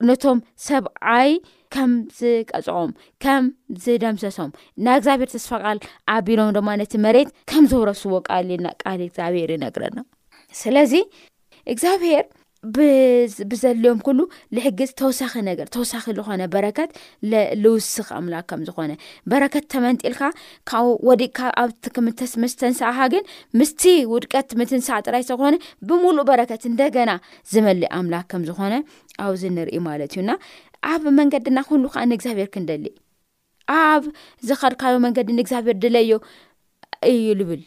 ነቶም 0.07 0.39
ሰብዓይ 0.67 1.31
ከም 1.75 1.93
ዝቀፅዖም 2.19 2.91
ከም 3.25 3.45
ዝደምሰሶም 3.85 4.51
ናይ 4.87 4.99
እግዚኣብሔር 4.99 5.31
ተስፋቃል 5.35 5.79
ኣቢሎም 6.15 6.53
ድማ 6.57 6.69
ነቲ 6.83 6.93
መሬት 7.07 7.31
ከም 7.53 7.65
ዘውረስዎ 7.73 8.13
ቃሊእ 8.29 8.61
እግዚኣብሔር 9.05 9.51
ይነግረና 9.55 9.99
ስለዚ 10.61 10.93
እግዚኣብሄር 11.73 12.25
ብዘልዮም 13.51 13.99
ኩሉ 14.07 14.21
ንሕግዝ 14.57 14.91
ተወሳኺ 15.01 15.33
ነገር 15.49 15.67
ተወሳኺ 15.75 16.05
ዝኾነ 16.19 16.43
በረከት 16.55 16.91
ልውስኽ 17.63 18.09
ኣምላክ 18.17 18.45
ከም 18.51 18.63
ዝኾነ 18.69 18.93
በረከት 19.31 19.65
ተመንጢልካ 19.75 20.23
ካብ 20.71 20.87
ወዲካ 21.09 21.39
ኣብ 21.63 21.71
ትክምስ 21.87 22.33
ምስተንስእካ 22.45 22.99
ግን 23.13 23.25
ምስቲ 23.61 23.83
ውድቀት 24.13 24.51
ምትንስ 24.61 24.89
ጥራይ 25.09 25.25
ተኾነ 25.31 25.55
ብምሉእ 25.91 26.27
በረከት 26.31 26.65
እንደገና 26.71 27.13
ዝመልእ 27.53 27.91
ኣምላክ 27.99 28.27
ከም 28.33 28.45
ዝኾነ 28.49 28.75
ኣብዚ 29.27 29.43
ንርኢ 29.59 29.79
ማለት 29.89 30.13
እዩና 30.17 30.31
ኣብ 30.93 31.05
መንገድና 31.21 31.59
ኩሉ 31.69 31.85
ከዓ 31.95 32.03
ንእግዚኣብሔር 32.13 32.51
ክንደሊእ 32.57 32.97
ኣብ 33.79 34.05
ዝኸድካዮ 34.49 34.97
መንገዲ 35.07 35.29
ንእግዚኣብሄር 35.39 35.77
ድለዩ 35.85 36.13
እዩ 37.13 37.27
ልብል 37.41 37.63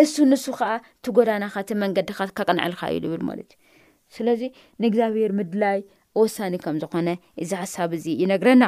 እሱ 0.00 0.14
ንሱ 0.30 0.44
ከዓ 0.58 0.72
እቲ 0.80 1.06
ጎዳናካ 1.18 1.54
እቲ 1.64 1.70
መንገዲካ 1.84 2.18
ከቅንዕልካ 2.38 2.82
እዩ 2.94 2.98
ልብል 3.04 3.22
ማለት 3.30 3.50
እዩ 3.58 3.68
ስለዚ 4.16 4.42
ንእግዚኣብሔር 4.82 5.32
ምድላይ 5.38 5.78
ወሳኒ 6.20 6.54
ከም 6.64 6.76
ዝኾነ 6.82 7.08
እዚ 7.42 7.50
ሓሳብ 7.62 7.90
እዚ 7.98 8.06
ይነግረና 8.22 8.64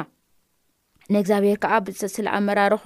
ንእግዚኣብሔር 1.13 1.57
ከዓ 1.63 1.73
ስለ 2.15 2.25
ኣመራርሑ 2.37 2.85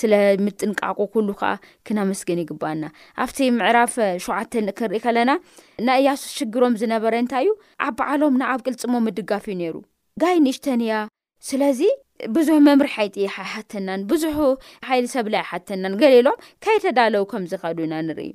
ስለ 0.00 0.12
ምጥንቃቁ 0.46 0.98
ኩሉ 1.14 1.28
ከዓ 1.40 1.50
ክናመስግን 1.86 2.42
ይግባአና 2.42 2.84
ኣብቲ 3.24 3.38
ምዕራፍ 3.58 3.94
ሸውዓተኒ 4.26 4.68
ክንሪኢ 4.80 5.00
ከለና 5.06 5.30
ናእያስ 5.88 6.22
ሽግሮም 6.36 6.76
ዝነበረ 6.82 7.12
እንታይ 7.24 7.44
እዩ 7.46 7.52
ኣብ 7.88 7.94
በዓሎም 8.00 8.36
ናኣብ 8.42 8.62
ቅልፅሞም 8.68 9.08
ድጋፍ 9.18 9.46
እዩ 9.52 9.58
ነይሩ 9.64 9.74
ጋይ 10.24 10.36
ንእሽተን 10.46 10.82
እያ 10.86 10.94
ስለዚ 11.50 11.80
ብዙሕ 12.36 12.58
መምሪ 12.70 12.88
ሓይጢ 12.96 13.16
ሓይሓተናን 13.36 14.06
ብዙሕ 14.12 14.36
ሓይል 14.88 15.06
ሰብ 15.14 15.26
ላይሓተናን 15.36 15.96
ገሊሎም 16.02 16.42
ከይተዳለው 16.66 17.26
ከም 17.32 17.42
ዝኸዱ 17.50 17.78
ኢና 17.86 17.94
ንርኢዩ 18.08 18.32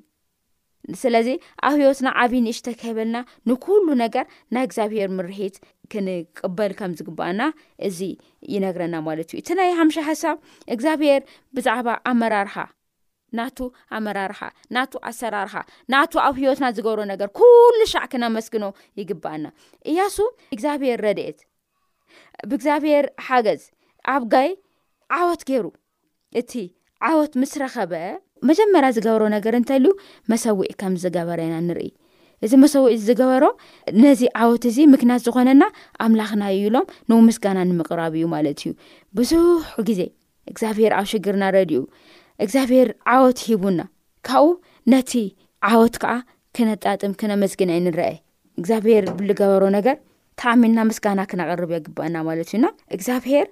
ስለዚ 1.02 1.30
ኣብ 1.68 1.76
ህወትና 1.82 2.08
ዓብይ 2.22 2.42
ንእሽ 2.46 2.60
ተካይበልና 2.68 3.18
ንኩሉ 3.50 3.86
ነገር 4.04 4.26
ናይ 4.56 4.64
እግዚኣብሄር 4.68 5.10
ምርሒት 5.18 5.56
ክንቅበል 5.92 6.72
ከም 6.80 6.92
ዝግበአና 7.00 7.42
እዚ 7.88 8.00
ይነግረና 8.54 8.96
ማለት 9.08 9.30
እዩ 9.32 9.38
እቲ 9.44 9.50
ናይ 9.60 9.70
ሃምሻ 9.82 9.98
ሓሳብ 10.10 10.38
እግዚኣብሄር 10.76 11.22
ብዛዕባ 11.58 11.88
ኣመራርኻ 12.12 12.56
ናቱ 13.40 13.58
ኣመራርኻ 13.98 14.40
ናቱ 14.78 14.94
ኣሰራርኻ 15.10 15.56
ናቱ 15.94 16.14
ኣብ 16.28 16.36
ህወትና 16.44 16.66
ዝገብሮ 16.78 17.02
ነገር 17.14 17.30
ኩሉ 17.40 17.80
ሻዕ 17.94 18.04
ክነመስግኖ 18.14 18.66
ይግባአና 19.02 19.46
እያሱ 19.92 20.18
እግዚኣብሄር 20.56 21.00
ረድኤት 21.08 21.40
ብእግዚኣብሄር 22.50 23.06
ሓገዝ 23.28 23.64
ኣብ 24.16 24.24
ጋይ 24.34 24.50
ዓወት 25.20 25.42
ገይሩ 25.52 25.66
እቲ 26.42 26.52
ዓወት 27.10 27.34
ምስ 27.42 27.54
ረኸበ 27.64 27.94
መጀመርያ 28.50 28.88
ዝገበሮ 28.98 29.24
ነገር 29.36 29.54
እንተልዩ 29.60 29.92
መሰዊዒ 30.32 30.70
ከም 30.82 30.94
ዝገበረና 31.04 31.56
ንርኢ 31.68 31.90
እዚ 32.46 32.54
መሰዊዒ 32.64 32.94
ዝገበሮ 33.08 33.44
ነዚ 34.04 34.22
ዓወት 34.44 34.64
እዚ 34.70 34.78
ምክንያት 34.94 35.22
ዝኾነና 35.26 35.64
ኣምላኽና 36.06 36.44
እዩ 36.56 36.64
ሎም 36.76 36.86
ን 37.10 37.20
ምስጋና 37.28 37.60
ንምቕራብ 37.70 38.14
እዩ 38.20 38.24
ማለት 38.36 38.60
እዩ 38.64 38.72
ብዙሕ 39.18 39.66
ግዜ 39.90 40.02
እግዚኣብሄር 40.52 40.94
ኣብ 41.00 41.06
ሽግርናረድኡ 41.12 41.82
እግዚኣብሄር 42.46 42.88
ዓወት 43.16 43.42
ሂቡና 43.50 43.82
ካብኡ 44.30 44.48
ነቲ 44.94 45.14
ዓወት 45.72 45.96
ከዓ 46.04 46.16
ክነጣጥም 46.58 47.12
ክነመስግን 47.20 47.70
ይ 47.76 47.80
ንርአየ 47.88 48.16
እግዚኣብሄር 48.60 49.04
ብዝገበሮ 49.20 49.64
ነገር 49.78 49.96
ተኣሚንና 50.40 50.80
ምስጋና 50.90 51.22
ክነቅርብ 51.30 51.70
የግበአና 51.76 52.16
ማለት 52.30 52.50
እዩና 52.52 52.66
እግዚኣብሄር 52.96 53.48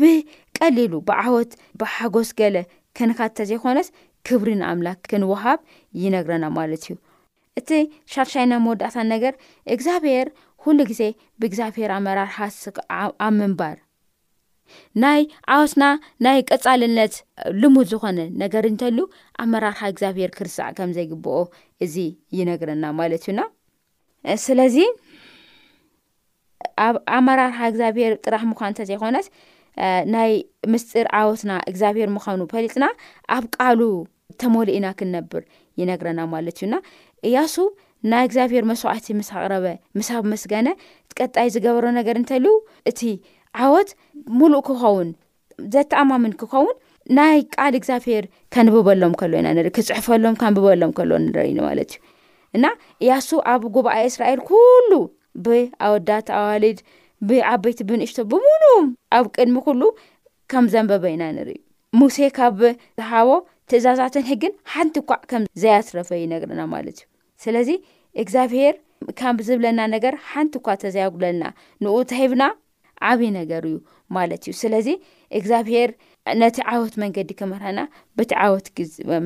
ብቀሊሉ 0.00 0.92
ብዓወት 1.10 1.50
ብሓጎስ 1.82 2.28
ገለ 2.40 2.56
ክንካንተ 2.98 3.44
ዘይኮነስ 3.50 3.88
ክብሪን 4.28 4.60
ኣምላክ 4.72 4.98
ክንወሃብ 5.10 5.60
ይነግረና 6.02 6.44
ማለት 6.58 6.82
እዩ 6.86 6.94
እቲ 7.60 7.68
ሻርሻይና 8.12 8.52
መወዳእታ 8.64 8.96
ነገር 9.14 9.34
እግዚኣብሄር 9.74 10.28
ኩሉ 10.62 10.78
ግዜ 10.90 11.02
ብእግዚኣብሄር 11.40 11.90
ኣመራርሓ 11.96 12.36
ኣብ 13.26 13.32
ምንባር 13.40 13.76
ናይ 15.02 15.20
ዓወትና 15.54 15.84
ናይ 16.24 16.38
ቀፃልነት 16.50 17.14
ልሙድ 17.62 17.86
ዝኾነ 17.92 18.20
ነገር 18.42 18.64
እንተልው 18.70 19.06
ኣመራርሓ 19.44 19.80
እግዚኣብሄር 19.92 20.30
ክርሳዕ 20.38 20.68
ከም 20.78 20.92
ዘይግብኦ 20.96 21.36
እዚ 21.86 21.94
ይነግረና 22.38 22.84
ማለት 23.00 23.24
እዩና 23.26 23.40
ስለዚ 24.46 24.76
ኣብ 26.86 26.96
ኣመራርሓ 27.18 27.58
እግዚኣብሄር 27.72 28.12
ጥራሕ 28.24 28.42
ምኳኑ 28.52 28.70
ንተ 28.74 28.80
ዘይኮነት 28.90 29.28
ናይ 30.14 30.32
ምስጢር 30.72 31.06
ዓወትና 31.20 31.52
እግዚኣብሄር 31.70 32.08
ምዃኑ 32.16 32.40
ፈሊጥና 32.54 32.84
ኣብ 33.36 33.44
ቃሉ 33.56 33.80
ተመሊ 34.42 34.68
ኢና 34.78 34.86
ክንነብር 34.98 35.42
ይነግረና 35.80 36.20
ማለት 36.34 36.56
እዩና 36.60 36.74
እያሱ 37.28 37.54
ናይ 38.12 38.22
እግዚኣብሔር 38.28 38.64
መስዋዕቲ 38.70 39.06
ምስ 39.18 39.28
ኣቅረበ 39.36 39.66
ምሳብ 39.98 40.22
መስገነ 40.32 40.68
ትቀጣይ 41.10 41.48
ዝገበሮ 41.54 41.84
ነገር 41.98 42.16
እንተልው 42.20 42.56
እቲ 42.90 43.00
ዓወት 43.64 43.90
ሙሉእ 44.38 44.62
ክኸውን 44.68 45.10
ዘተኣማምን 45.74 46.32
ክኸውን 46.40 46.74
ናይ 47.18 47.38
ቃል 47.54 47.74
እግዚኣብሔር 47.80 48.24
ከንብበሎም 48.54 49.14
ከሎ 49.20 49.32
ኢና 49.40 49.48
ንሪኢ 49.58 49.72
ክፅሕፈሎም 49.78 50.36
ከንብበሎም 50.42 50.92
ከሎዎ 50.98 51.18
ንርኢኒ 51.26 51.58
ማለት 51.68 51.90
እዩ 51.96 52.00
እና 52.58 52.66
እያሱ 53.04 53.28
ኣብ 53.52 53.62
ጉባኤ 53.76 53.98
እስራኤል 54.10 54.40
ኩሉ 54.50 54.90
ብኣወዳት 55.46 56.26
ኣዋሊድ 56.40 56.78
ብዓበይቲ 57.28 57.80
ብንእሽቶ 57.90 58.20
ብሙሉም 58.34 58.86
ኣብ 59.18 59.26
ቅድሚ 59.36 59.56
ኩሉ 59.68 59.82
ከም 60.52 60.66
ዘንበበ 60.72 61.04
ኢና 61.14 61.22
ንርኢዩ 61.38 61.60
ሙሴ 62.00 62.16
ካብ 62.36 62.60
ሃቦ 63.10 63.28
ትእዛዛትን 63.70 64.24
ሕግን 64.30 64.52
ሓንቲ 64.72 64.96
ኳዕ 65.08 65.18
ከም 65.30 65.42
ዘያስረፈዩ 65.62 66.22
ነግርና 66.32 66.62
ማለት 66.72 66.98
እዩ 67.02 67.06
ስለዚ 67.44 67.68
እግዚኣብሔር 68.22 68.74
ካብ 69.20 69.36
ዝብለና 69.48 69.80
ነገር 69.94 70.14
ሓንቲ 70.30 70.54
እኳ 70.60 70.66
እተዘያግለልና 70.78 71.44
ንኡ 71.84 71.94
ተሂብና 72.12 72.44
ዓብዪ 73.10 73.28
ነገር 73.38 73.62
እዩ 73.70 73.76
ማለት 74.16 74.42
እዩ 74.50 74.54
ስለዚ 74.62 74.88
እግዚኣብሔር 75.38 75.90
ነቲ 76.42 76.58
ዓወት 76.74 76.94
መንገዲ 77.04 77.30
ክምርሐና 77.40 77.80
በቲ 78.20 78.30
ዓወት 78.44 78.68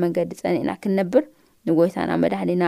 መንገዲ 0.05 0.31
ፀኒዕና 0.43 0.73
ክንነብር 0.85 1.25
ንጎይታና 1.69 2.11
መድህሊና 2.25 2.65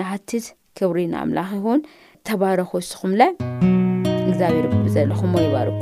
ንሃቲት 0.00 0.48
ክብሪ 0.80 0.98
ንኣምላኽ 1.14 1.50
ይኹን 1.58 1.82
ተባረክሱኹምለ 2.30 3.22
እግዚኣብሔር 4.30 4.66
ቢ 4.74 4.84
ዘለኹምዎ 4.96 5.40
ይባርጉ 5.48 5.80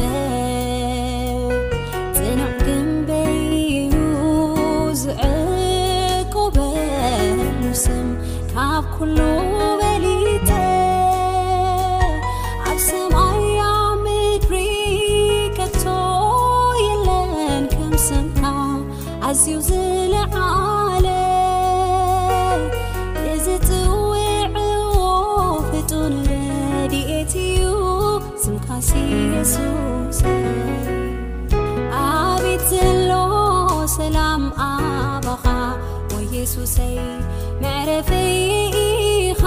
መዕረፈየኢኻ 37.63 39.43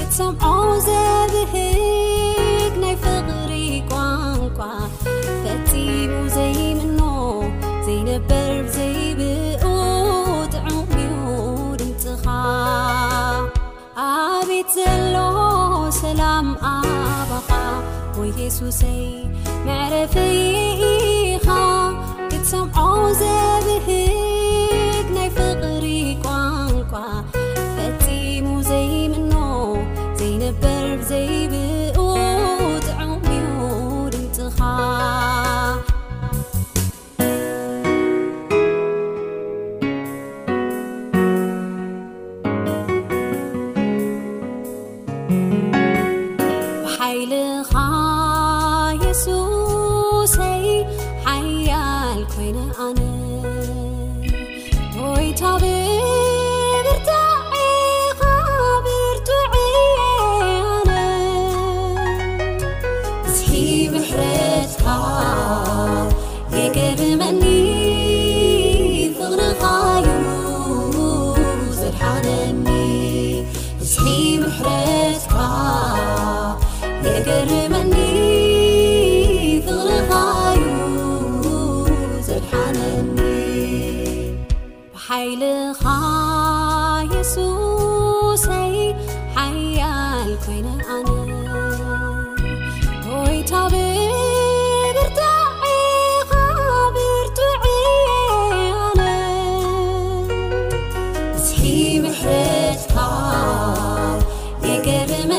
የትሰምዖ 0.00 0.42
ዘብህል 0.86 2.74
ናይ 2.82 2.94
ፈቕሪ 3.04 3.52
ቋንቋ 3.92 4.58
ፈፂሙ 5.44 6.10
ዘይምኖ 6.34 7.00
ዘይነበር 7.86 8.50
ዘይብኡ 8.76 9.64
ጥዑዩ 10.52 11.00
ድንትኻ 11.82 12.24
ኣብት 14.08 14.68
ዘሎ 14.76 15.16
ሰላም 16.00 16.50
ኣባኻ 16.74 17.50
ወየሱሰይ 18.20 19.00
መዕረፈየኢኻ 19.70 21.48
የትሰምዖ 22.34 22.84
ዘብህእ 23.22 24.15
lha 47.30 47.86
yesu 49.06 49.36
sey 50.34 50.66
hayal 51.28 52.20
koyn 52.34 52.58
any 55.46 55.75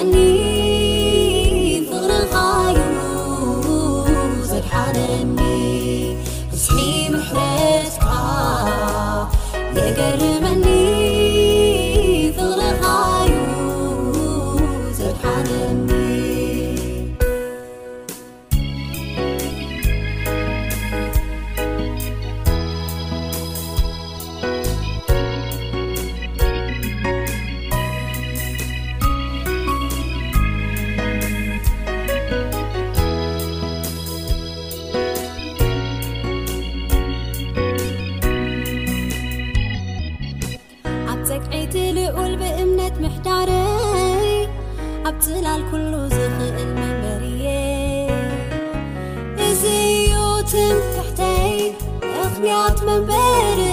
ن 0.03 0.46
تم 50.51 50.79
تحتي 50.95 51.73
يخبيعطمبار 52.03 53.66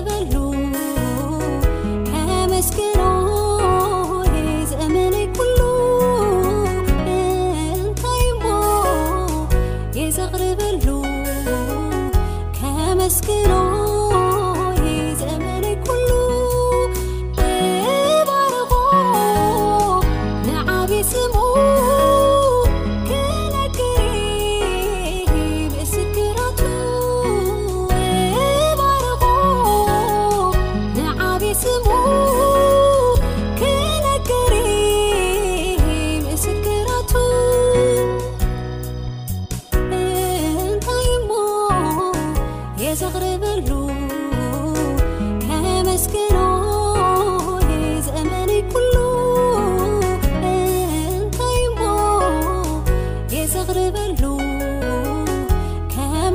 بلو 0.00 0.52
همسك 2.16 2.95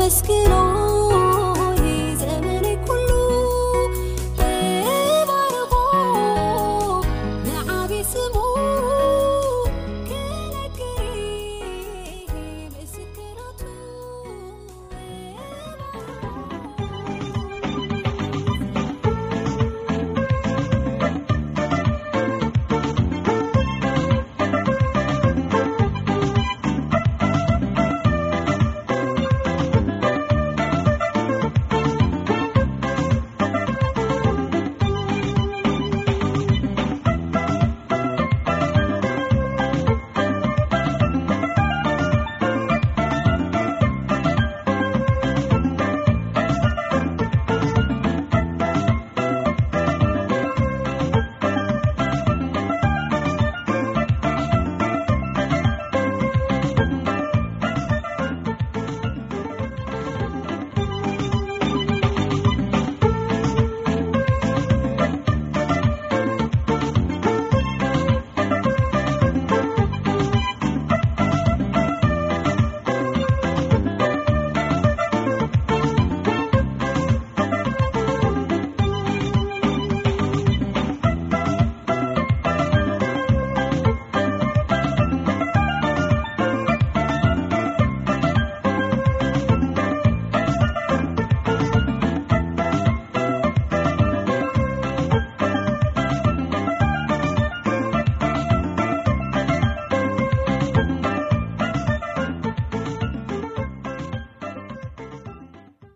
مسكر 0.10 1.31